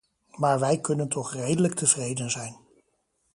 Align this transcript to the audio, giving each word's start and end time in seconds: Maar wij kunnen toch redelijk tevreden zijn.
Maar 0.31 0.59
wij 0.59 0.79
kunnen 0.79 1.09
toch 1.09 1.33
redelijk 1.33 1.73
tevreden 1.73 2.31
zijn. 2.31 2.57